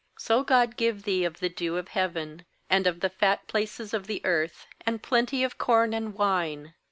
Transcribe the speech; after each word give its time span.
28So 0.17 0.43
God 0.47 0.77
give 0.77 1.03
thee 1.03 1.23
of 1.25 1.39
the 1.41 1.47
dew 1.47 1.77
of 1.77 1.89
heaven, 1.89 2.43
And 2.71 2.87
of 2.87 3.01
the 3.01 3.09
fat 3.11 3.47
places 3.47 3.93
of 3.93 4.07
the 4.07 4.19
earth, 4.25 4.65
And 4.83 5.03
plenty 5.03 5.43
of 5.43 5.59
corn 5.59 5.93
and 5.93 6.15
wine. 6.15 6.73